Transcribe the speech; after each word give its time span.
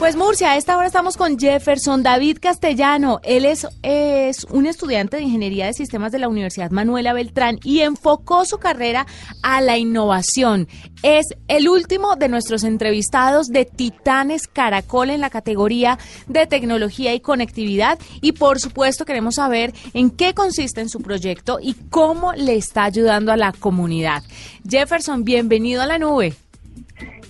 Pues 0.00 0.16
Murcia, 0.16 0.52
a 0.52 0.56
esta 0.56 0.78
hora 0.78 0.86
estamos 0.86 1.18
con 1.18 1.38
Jefferson 1.38 2.02
David 2.02 2.38
Castellano. 2.40 3.20
Él 3.22 3.44
es, 3.44 3.66
es 3.82 4.44
un 4.44 4.64
estudiante 4.64 5.18
de 5.18 5.24
Ingeniería 5.24 5.66
de 5.66 5.74
Sistemas 5.74 6.10
de 6.10 6.18
la 6.18 6.28
Universidad 6.28 6.70
Manuela 6.70 7.12
Beltrán 7.12 7.58
y 7.64 7.80
enfocó 7.80 8.46
su 8.46 8.56
carrera 8.56 9.06
a 9.42 9.60
la 9.60 9.76
innovación. 9.76 10.68
Es 11.02 11.26
el 11.48 11.68
último 11.68 12.16
de 12.16 12.30
nuestros 12.30 12.64
entrevistados 12.64 13.48
de 13.48 13.66
Titanes 13.66 14.48
Caracol 14.48 15.10
en 15.10 15.20
la 15.20 15.28
categoría 15.28 15.98
de 16.26 16.46
tecnología 16.46 17.12
y 17.12 17.20
conectividad 17.20 17.98
y 18.22 18.32
por 18.32 18.58
supuesto 18.58 19.04
queremos 19.04 19.34
saber 19.34 19.74
en 19.92 20.08
qué 20.08 20.32
consiste 20.32 20.80
en 20.80 20.88
su 20.88 21.02
proyecto 21.02 21.58
y 21.60 21.74
cómo 21.74 22.32
le 22.32 22.56
está 22.56 22.84
ayudando 22.84 23.32
a 23.32 23.36
la 23.36 23.52
comunidad. 23.52 24.22
Jefferson, 24.66 25.24
bienvenido 25.24 25.82
a 25.82 25.86
la 25.86 25.98
nube. 25.98 26.34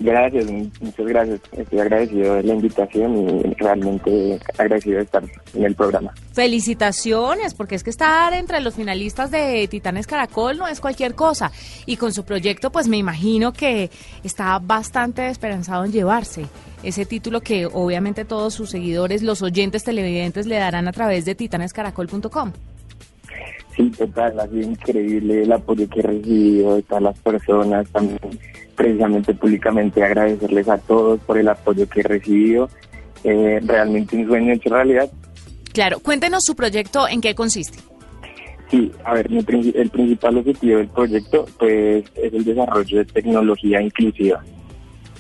Gracias, 0.00 0.46
muchas 0.80 1.06
gracias. 1.06 1.40
Estoy 1.52 1.78
agradecido 1.78 2.34
de 2.36 2.42
la 2.42 2.54
invitación 2.54 3.18
y 3.18 3.54
realmente 3.54 4.40
agradecido 4.56 4.96
de 4.96 5.04
estar 5.04 5.22
en 5.54 5.64
el 5.64 5.74
programa. 5.74 6.14
Felicitaciones, 6.32 7.52
porque 7.52 7.74
es 7.74 7.84
que 7.84 7.90
estar 7.90 8.32
entre 8.32 8.60
los 8.60 8.74
finalistas 8.74 9.30
de 9.30 9.68
Titanes 9.68 10.06
Caracol 10.06 10.56
no 10.56 10.66
es 10.66 10.80
cualquier 10.80 11.14
cosa. 11.14 11.52
Y 11.84 11.98
con 11.98 12.14
su 12.14 12.24
proyecto, 12.24 12.72
pues 12.72 12.88
me 12.88 12.96
imagino 12.96 13.52
que 13.52 13.90
está 14.24 14.58
bastante 14.58 15.28
esperanzado 15.28 15.84
en 15.84 15.92
llevarse 15.92 16.46
ese 16.82 17.04
título 17.04 17.42
que 17.42 17.66
obviamente 17.66 18.24
todos 18.24 18.54
sus 18.54 18.70
seguidores, 18.70 19.22
los 19.22 19.42
oyentes 19.42 19.84
televidentes, 19.84 20.46
le 20.46 20.56
darán 20.56 20.88
a 20.88 20.92
través 20.92 21.26
de 21.26 21.34
titanescaracol.com. 21.34 22.52
Sí, 23.76 23.90
total, 23.90 24.40
ha 24.40 24.46
sido 24.48 24.62
increíble 24.62 25.42
el 25.42 25.52
apoyo 25.52 25.88
que 25.88 26.00
he 26.00 26.02
recibido 26.02 26.76
de 26.76 26.82
todas 26.82 27.02
las 27.02 27.18
personas, 27.20 27.88
también 27.90 28.18
precisamente 28.74 29.34
públicamente 29.34 30.02
agradecerles 30.02 30.68
a 30.68 30.78
todos 30.78 31.20
por 31.20 31.38
el 31.38 31.48
apoyo 31.48 31.88
que 31.88 32.00
he 32.00 32.02
recibido. 32.02 32.68
Eh, 33.22 33.60
realmente 33.62 34.16
un 34.16 34.26
sueño 34.26 34.52
hecho 34.54 34.70
realidad. 34.70 35.10
Claro, 35.72 36.00
cuéntenos 36.00 36.44
su 36.44 36.56
proyecto, 36.56 37.06
¿en 37.06 37.20
qué 37.20 37.34
consiste? 37.34 37.78
Sí, 38.70 38.91
a 39.04 39.14
ver, 39.14 39.28
el 39.30 39.91
principal 39.91 40.38
objetivo 40.38 40.78
del 40.78 40.88
proyecto 40.88 41.44
pues 41.58 42.04
es 42.14 42.32
el 42.32 42.44
desarrollo 42.44 42.98
de 42.98 43.04
tecnología 43.04 43.82
inclusiva. 43.82 44.42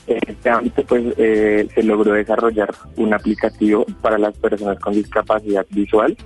En 0.06 0.20
este 0.26 0.50
ámbito 0.50 0.82
pues 0.84 1.04
eh, 1.18 1.68
se 1.74 1.82
logró 1.82 2.14
desarrollar 2.14 2.72
un 2.96 3.12
aplicativo 3.12 3.84
para 4.00 4.18
las 4.18 4.36
personas 4.38 4.78
con 4.78 4.94
discapacidad 4.94 5.66
visual 5.70 6.16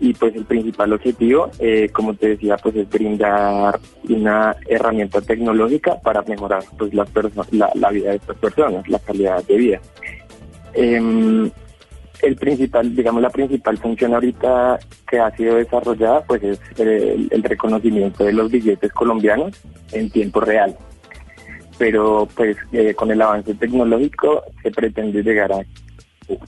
y 0.00 0.14
pues 0.14 0.34
el 0.34 0.46
principal 0.46 0.94
objetivo, 0.94 1.50
eh, 1.58 1.90
como 1.92 2.14
te 2.14 2.30
decía, 2.30 2.56
pues 2.56 2.74
es 2.74 2.88
brindar 2.88 3.78
una 4.08 4.56
herramienta 4.66 5.20
tecnológica 5.20 6.00
para 6.00 6.22
mejorar 6.22 6.64
pues 6.78 6.94
las 6.94 7.08
la, 7.52 7.70
la, 7.74 7.90
vida 7.90 8.10
de 8.10 8.16
estas 8.16 8.36
personas, 8.38 8.88
la 8.88 8.98
calidad 8.98 9.44
de 9.44 9.56
vida. 9.56 9.80
Em, 10.72 11.50
el 12.22 12.36
principal, 12.36 12.94
digamos, 12.96 13.20
la 13.20 13.30
principal 13.30 13.76
función 13.76 14.14
ahorita 14.14 14.78
que 15.06 15.18
ha 15.18 15.30
sido 15.36 15.56
desarrollada 15.56 16.22
pues 16.24 16.42
es 16.42 16.60
el, 16.78 17.42
reconocimiento 17.42 18.24
de 18.24 18.32
los 18.32 18.50
billetes 18.50 18.92
colombianos 18.92 19.54
en 19.92 20.10
tiempo 20.10 20.40
real. 20.40 20.76
Pero 21.78 22.26
pues 22.34 22.56
eh, 22.72 22.94
con 22.94 23.10
el 23.10 23.20
avance 23.20 23.54
tecnológico 23.54 24.44
se 24.62 24.70
pretende 24.70 25.22
llegar 25.22 25.52
a 25.52 25.64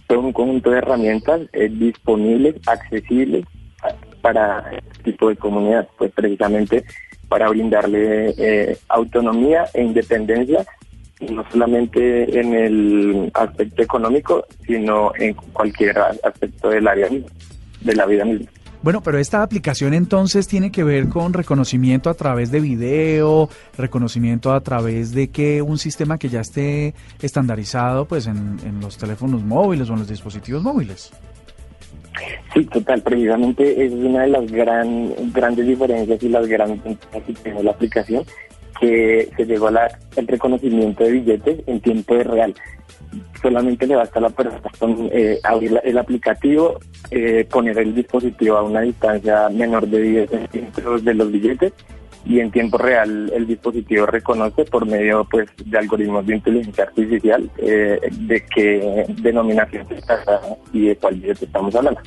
todo 0.07 0.21
un 0.21 0.33
conjunto 0.33 0.71
de 0.71 0.79
herramientas 0.79 1.41
disponibles, 1.53 2.57
accesibles 2.67 3.45
para 4.21 4.71
este 4.73 5.13
tipo 5.13 5.29
de 5.29 5.37
comunidad, 5.37 5.89
pues 5.99 6.13
precisamente 6.13 6.85
para 7.29 7.49
brindarle 7.49 8.35
eh, 8.37 8.79
autonomía 8.89 9.65
e 9.75 9.83
independencia, 9.83 10.65
no 11.31 11.45
solamente 11.51 12.39
en 12.39 12.55
el 12.55 13.31
aspecto 13.35 13.83
económico, 13.83 14.45
sino 14.67 15.13
en 15.17 15.35
cualquier 15.35 15.99
aspecto 15.99 16.69
del 16.69 16.87
área 16.87 17.09
de 17.09 17.95
la 17.95 18.07
vida 18.07 18.25
misma. 18.25 18.51
Bueno, 18.83 19.01
pero 19.01 19.19
esta 19.19 19.45
aplicación 19.45 19.95
entonces 19.95 20.49
tiene 20.49 20.73
que 20.73 20.83
ver 20.83 21.09
con 21.09 21.33
reconocimiento 21.33 22.11
a 22.11 22.15
través 22.15 22.51
de 22.51 22.59
video, 22.59 23.49
reconocimiento 23.79 24.53
a 24.53 24.61
través 24.61 25.13
de 25.15 25.29
que 25.29 25.63
un 25.63 25.79
sistema 25.79 26.19
que 26.19 26.29
ya 26.29 26.41
esté 26.41 26.93
estandarizado 27.21 28.07
pues 28.07 28.27
en, 28.27 28.59
los 28.81 28.99
teléfonos 28.99 29.45
móviles 29.45 29.89
o 29.89 29.93
en 29.93 30.01
los 30.01 30.09
dispositivos 30.09 30.65
móviles. 30.65 31.13
Sí, 32.53 32.65
total, 32.67 33.03
precisamente 33.03 33.87
es 33.87 33.93
una 33.93 34.23
de 34.23 34.29
las 34.29 34.51
gran, 34.51 35.13
grandes 35.33 35.65
diferencias 35.65 36.21
y 36.21 36.29
las 36.29 36.47
grandes 36.49 36.83
ventajas 36.83 37.23
que 37.25 37.33
tiene 37.35 37.63
la 37.63 37.71
aplicación, 37.71 38.25
que 38.83 39.31
se 39.37 39.47
llegó 39.47 39.69
al 39.69 39.79
reconocimiento 40.27 41.05
de 41.05 41.13
billetes 41.13 41.61
en 41.67 41.81
tiempo 41.81 42.15
real 42.15 42.53
solamente 43.41 43.87
le 43.87 43.97
basta 43.97 44.19
a 44.19 44.23
la 44.23 44.31
persona 44.31 45.09
eh, 45.13 45.39
abrir 45.43 45.81
el 45.85 45.99
aplicativo, 45.99 46.79
eh, 47.11 47.47
poner 47.51 47.79
el 47.79 47.95
dispositivo 47.95 48.57
a 48.57 48.63
una 48.63 48.81
distancia 48.81 49.49
menor 49.49 49.87
de 49.87 50.01
10 50.01 50.31
centímetros 50.31 51.05
de 51.05 51.15
los 51.15 51.31
billetes 51.31 51.73
y 52.25 52.39
en 52.39 52.53
tiempo 52.53 52.79
real 52.79 53.33
el 53.35 53.47
dispositivo 53.47 54.07
reconoce 54.07 54.65
por 54.65 54.87
medio 54.87 55.27
pues 55.29 55.49
de 55.65 55.79
algoritmos 55.79 56.25
de 56.25 56.37
inteligencia 56.37 56.85
artificial 56.85 57.51
eh, 57.59 58.01
de 58.11 58.45
qué 58.55 59.07
denominación 59.21 59.87
se 59.89 59.97
trata 59.97 60.41
y 60.73 60.87
de 60.87 60.97
cuál 60.97 61.17
billete 61.17 61.45
estamos 61.45 61.75
hablando. 61.75 62.01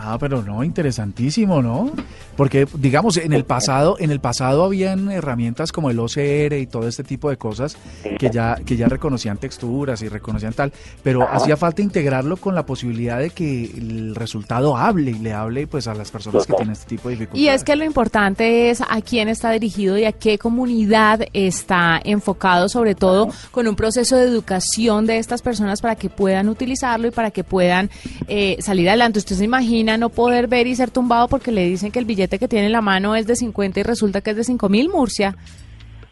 Ah, 0.00 0.16
pero 0.18 0.42
no, 0.42 0.62
interesantísimo, 0.62 1.60
¿no? 1.60 1.90
Porque, 2.36 2.68
digamos, 2.74 3.16
en 3.16 3.32
el 3.32 3.44
pasado, 3.44 3.96
en 3.98 4.12
el 4.12 4.20
pasado 4.20 4.62
habían 4.62 5.10
herramientas 5.10 5.72
como 5.72 5.90
el 5.90 5.98
OCR 5.98 6.54
y 6.54 6.68
todo 6.68 6.86
este 6.86 7.02
tipo 7.02 7.30
de 7.30 7.36
cosas 7.36 7.76
que 8.16 8.30
ya, 8.30 8.54
que 8.64 8.76
ya 8.76 8.86
reconocían 8.86 9.38
texturas 9.38 10.00
y 10.02 10.08
reconocían 10.08 10.52
tal, 10.52 10.72
pero 11.02 11.28
hacía 11.28 11.56
falta 11.56 11.82
integrarlo 11.82 12.36
con 12.36 12.54
la 12.54 12.64
posibilidad 12.64 13.18
de 13.18 13.30
que 13.30 13.64
el 13.64 14.14
resultado 14.14 14.76
hable 14.76 15.10
y 15.10 15.18
le 15.18 15.32
hable 15.32 15.66
pues 15.66 15.88
a 15.88 15.94
las 15.94 16.12
personas 16.12 16.46
que 16.46 16.52
tienen 16.52 16.74
este 16.74 16.86
tipo 16.86 17.08
de 17.08 17.16
dificultades. 17.16 17.42
Y 17.42 17.48
es 17.48 17.64
que 17.64 17.74
lo 17.74 17.84
importante 17.84 18.70
es 18.70 18.80
a 18.80 19.00
quién 19.02 19.26
está 19.28 19.50
dirigido 19.50 19.98
y 19.98 20.04
a 20.04 20.12
qué 20.12 20.38
comunidad 20.38 21.22
está 21.32 22.00
enfocado, 22.04 22.68
sobre 22.68 22.94
todo 22.94 23.30
con 23.50 23.66
un 23.66 23.74
proceso 23.74 24.14
de 24.14 24.26
educación 24.26 25.06
de 25.06 25.18
estas 25.18 25.42
personas 25.42 25.80
para 25.80 25.96
que 25.96 26.08
puedan 26.08 26.48
utilizarlo 26.48 27.08
y 27.08 27.10
para 27.10 27.32
que 27.32 27.42
puedan 27.42 27.90
eh, 28.28 28.58
salir 28.60 28.88
adelante. 28.88 29.18
Usted 29.18 29.34
se 29.34 29.44
imagina 29.44 29.87
no 29.96 30.10
poder 30.10 30.48
ver 30.48 30.66
y 30.66 30.76
ser 30.76 30.90
tumbado 30.90 31.28
porque 31.28 31.52
le 31.52 31.66
dicen 31.66 31.90
que 31.90 31.98
el 31.98 32.04
billete 32.04 32.38
que 32.38 32.48
tiene 32.48 32.66
en 32.66 32.72
la 32.72 32.80
mano 32.80 33.16
es 33.16 33.26
de 33.26 33.36
50 33.36 33.80
y 33.80 33.82
resulta 33.82 34.20
que 34.20 34.30
es 34.30 34.36
de 34.36 34.44
5 34.44 34.68
mil, 34.68 34.88
Murcia. 34.88 35.36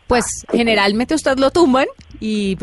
Pues 0.07 0.25
generalmente 0.53 1.17
usted 1.17 1.37
lo 1.39 1.51
tumban 1.51 1.87
y, 2.21 2.55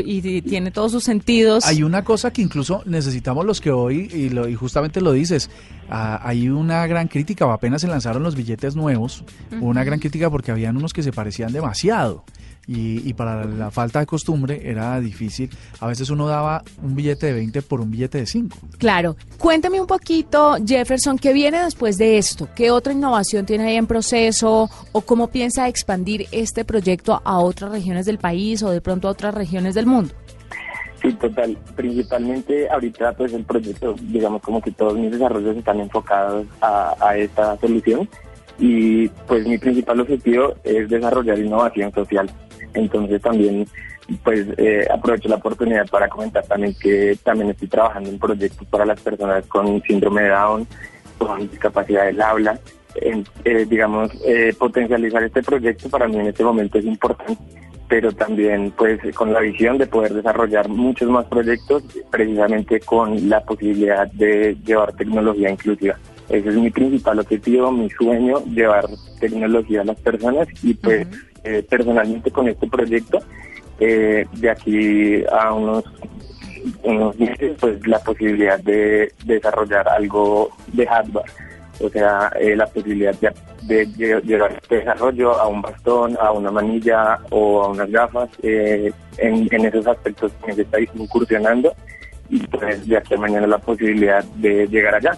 tiene 0.42 0.72
todos 0.72 0.94
sus 0.94 1.04
sentidos. 1.04 1.66
Hay 1.66 1.84
una 1.84 2.04
cosa 2.04 2.32
que 2.32 2.42
incluso 2.42 2.84
necesitamos 2.86 3.46
los 3.46 3.60
que 3.60 3.70
hoy, 3.70 4.10
y, 4.14 4.30
lo, 4.30 4.48
y 4.48 4.56
justamente 4.56 5.02
lo 5.02 5.12
dices, 5.12 5.50
ah, 5.90 6.22
hay 6.24 6.48
una 6.48 6.88
gran 6.88 7.10
crítica, 7.10 7.46
o 7.46 7.52
apenas 7.52 7.82
se 7.82 7.88
lanzaron 7.90 8.24
los 8.24 8.36
billetes 8.36 8.78
nuevos, 8.78 9.26
una 9.60 9.84
gran 9.84 10.00
crítica 10.00 10.30
porque 10.30 10.52
habían 10.52 10.78
unos 10.78 10.94
que 10.94 11.04
se 11.04 11.12
parecían 11.12 11.52
demasiado 11.52 12.24
y, 12.68 13.14
para 13.14 13.46
la 13.46 13.72
falta 13.72 14.00
de 14.00 14.06
costumbre 14.06 14.62
era 14.64 15.00
difícil. 15.00 15.50
A 15.80 15.88
veces 15.88 16.10
uno 16.10 16.28
daba 16.28 16.64
un 16.82 16.96
billete 16.96 17.28
de 17.28 17.34
20 17.34 17.62
por 17.64 17.82
un 17.82 17.92
billete 17.92 18.20
de 18.20 18.26
5. 18.26 18.58
Claro. 18.78 19.16
Cuéntame 19.38 19.82
un 19.82 19.88
poquito, 19.88 20.56
Jefferson, 20.66 21.18
¿qué 21.18 21.34
viene 21.34 21.64
después 21.64 21.98
de 21.98 22.18
esto? 22.18 22.48
¿Qué 22.56 22.72
otra 22.72 22.94
innovación 22.94 23.46
tiene 23.46 23.66
ahí 23.66 23.76
en 23.76 23.88
proceso 23.88 24.70
o 24.92 25.02
cómo 25.02 25.28
piensa 25.28 25.68
expandir 25.68 26.28
este 26.32 26.64
proyecto 26.64 27.22
a 27.24 27.40
otras 27.40 27.72
regiones 27.72 28.06
del 28.06 28.18
país 28.18 28.64
o 28.64 28.72
de 28.72 28.82
pronto 28.82 29.08
a 29.08 29.12
otras 29.12 29.34
regiones 29.34 29.76
del 29.76 29.86
mundo? 29.86 30.14
Sí, 31.02 31.12
total. 31.14 31.58
Principalmente 31.76 32.70
ahorita 32.70 33.12
pues 33.14 33.34
el 33.34 33.44
proyecto, 33.44 33.94
digamos 34.04 34.42
como 34.42 34.62
que 34.62 34.72
todos 34.72 34.98
mis 34.98 35.12
desarrollos 35.12 35.58
están 35.58 35.82
enfocados 35.82 36.48
a, 36.62 36.96
a 37.02 37.18
esta 37.18 37.58
solución 37.60 38.08
y 38.58 39.08
pues 39.28 39.46
mi 39.46 39.58
principal 39.58 40.00
objetivo 40.00 40.54
es 40.64 40.90
desarrollar 40.90 41.40
innovación 41.40 41.92
social. 41.94 42.30
Entonces 42.74 43.22
también 43.22 43.68
pues 44.24 44.46
eh, 44.58 44.86
aprovecho 44.92 45.30
la 45.30 45.36
oportunidad 45.36 45.88
para 45.90 46.10
comentar 46.10 46.44
también 46.46 46.76
que 46.80 47.18
también 47.24 47.52
estoy 47.52 47.70
trabajando 47.70 48.10
en 48.10 48.20
proyectos 48.20 48.68
para 48.68 48.86
las 48.86 49.00
personas 49.00 49.46
con 49.48 49.82
síndrome 49.84 50.24
de 50.24 50.30
Down, 50.30 50.68
con 51.18 51.50
discapacidad 51.50 52.06
del 52.06 52.22
habla 52.22 52.60
eh, 52.96 53.66
digamos, 53.68 54.12
eh, 54.26 54.54
potencializar 54.58 55.24
este 55.24 55.42
proyecto 55.42 55.90
para 55.90 56.08
mí 56.08 56.18
en 56.18 56.28
este 56.28 56.44
momento 56.44 56.78
es 56.78 56.86
importante, 56.86 57.38
pero 57.88 58.12
también 58.12 58.72
pues 58.78 59.00
con 59.16 59.34
la 59.34 59.40
visión 59.40 59.78
de 59.78 59.88
poder 59.88 60.14
desarrollar 60.14 60.70
muchos 60.70 61.10
más 61.10 61.26
proyectos 61.26 61.84
precisamente 62.12 62.80
con 62.80 63.30
la 63.30 63.44
posibilidad 63.44 64.12
de 64.12 64.56
llevar 64.64 64.94
tecnología 64.94 65.50
inclusiva. 65.50 65.98
Ese 66.30 66.50
es 66.50 66.56
mi 66.56 66.70
principal 66.70 67.20
objetivo, 67.20 67.72
mi 67.72 67.90
sueño, 67.90 68.44
llevar 68.46 68.86
tecnología 69.20 69.82
a 69.82 69.86
las 69.86 70.00
personas 70.00 70.48
y 70.64 70.74
pues 70.76 71.08
eh, 71.44 71.66
personalmente 71.68 72.32
con 72.32 72.48
este 72.48 72.68
proyecto, 72.68 73.20
de 73.80 74.50
aquí 74.50 75.26
a 75.26 75.54
unos 75.54 75.84
unos 76.84 77.20
meses 77.20 77.58
pues 77.60 77.86
la 77.86 78.00
posibilidad 78.00 78.58
de 78.60 79.12
desarrollar 79.26 79.90
algo 79.90 80.52
de 80.72 80.88
hardware 80.88 81.26
o 81.82 81.90
sea, 81.90 82.32
eh, 82.40 82.56
la 82.56 82.68
posibilidad 82.68 83.16
de, 83.64 83.86
llevar 83.96 84.52
este 84.54 84.78
desarrollo 84.78 85.34
a 85.34 85.48
un 85.48 85.62
bastón, 85.62 86.18
a 86.20 86.32
una 86.32 86.52
manilla 86.52 87.20
o 87.30 87.64
a 87.64 87.70
unas 87.70 87.90
gafas, 87.90 88.30
eh, 88.42 88.92
en, 89.18 89.48
en, 89.52 89.66
esos 89.66 89.88
aspectos 89.88 90.32
que 90.46 90.54
se 90.54 90.62
está 90.62 90.80
incursionando 90.80 91.74
y 92.30 92.40
pues 92.48 92.88
de 92.88 92.98
aquí 92.98 93.14
a 93.14 93.18
mañana 93.18 93.48
la 93.48 93.58
posibilidad 93.58 94.24
de 94.36 94.68
llegar 94.68 94.96
allá. 94.96 95.18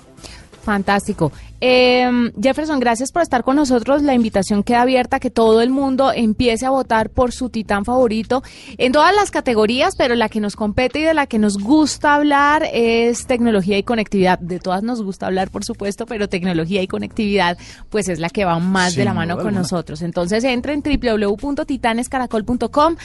Fantástico. 0.64 1.32
Eh, 1.62 2.32
Jefferson, 2.42 2.80
gracias 2.80 3.12
por 3.12 3.22
estar 3.22 3.44
con 3.44 3.56
nosotros. 3.56 4.02
La 4.02 4.14
invitación 4.14 4.64
queda 4.64 4.82
abierta 4.82 5.20
que 5.20 5.30
todo 5.30 5.62
el 5.62 5.70
mundo 5.70 6.12
empiece 6.14 6.66
a 6.66 6.70
votar 6.70 7.10
por 7.10 7.32
su 7.32 7.50
titán 7.50 7.86
favorito 7.86 8.44
en 8.78 8.92
todas 8.92 9.16
las 9.16 9.32
categorías, 9.32 9.96
pero 9.98 10.16
la 10.16 10.30
que 10.30 10.40
nos 10.40 10.56
compete 10.56 11.00
y 11.00 11.04
de 11.04 11.14
la 11.14 11.28
que 11.28 11.40
nos 11.40 11.58
gusta 11.58 12.16
hablar 12.16 12.68
es 12.74 13.26
tecnología 13.26 13.78
y 13.78 13.84
conectividad. 13.84 14.40
De 14.40 14.60
todas 14.60 14.84
nos 14.84 15.02
gusta 15.02 15.28
hablar, 15.28 15.50
por 15.50 15.64
supuesto, 15.64 16.06
pero 16.06 16.30
tecnología 16.30 16.82
y 16.82 16.88
conectividad, 16.88 17.58
pues 17.90 18.10
es 18.10 18.20
la 18.20 18.30
que 18.30 18.46
va 18.46 18.60
más 18.60 18.96
de 18.96 19.06
la 19.06 19.14
mano 19.14 19.38
con 19.38 19.54
nosotros. 19.54 20.02
Entonces, 20.02 20.44
entre 20.44 20.74
en 20.74 20.84
www.titanescaracol.com, 20.84 22.96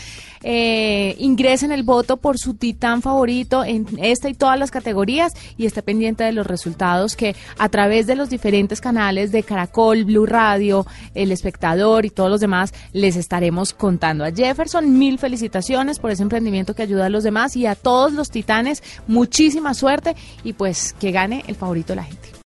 eh, 0.42 1.16
ingresen 1.18 1.72
el 1.72 1.82
voto 1.82 2.16
por 2.16 2.38
su 2.38 2.54
titán 2.54 3.02
favorito 3.02 3.64
en 3.64 3.86
esta 3.98 4.28
y 4.28 4.34
todas 4.34 4.58
las 4.58 4.70
categorías 4.70 5.32
y 5.56 5.66
esté 5.66 5.82
pendiente 5.82 6.24
de 6.24 6.32
los 6.32 6.46
resultados 6.46 7.16
que 7.16 7.36
a 7.58 7.68
través 7.68 8.06
de 8.06 8.16
los 8.16 8.30
diferentes 8.40 8.80
canales 8.80 9.32
de 9.32 9.42
Caracol, 9.42 10.04
Blue 10.04 10.24
Radio, 10.24 10.86
El 11.14 11.30
Espectador 11.30 12.06
y 12.06 12.10
todos 12.10 12.30
los 12.30 12.40
demás, 12.40 12.72
les 12.94 13.16
estaremos 13.16 13.74
contando. 13.74 14.24
A 14.24 14.32
Jefferson, 14.32 14.98
mil 14.98 15.18
felicitaciones 15.18 15.98
por 15.98 16.10
ese 16.10 16.22
emprendimiento 16.22 16.74
que 16.74 16.82
ayuda 16.82 17.06
a 17.06 17.10
los 17.10 17.22
demás 17.22 17.54
y 17.54 17.66
a 17.66 17.74
todos 17.74 18.14
los 18.14 18.30
titanes, 18.30 18.82
muchísima 19.06 19.74
suerte 19.74 20.16
y 20.42 20.54
pues 20.54 20.94
que 20.98 21.12
gane 21.12 21.44
el 21.48 21.54
favorito 21.54 21.92
de 21.92 21.96
la 21.96 22.04
gente. 22.04 22.30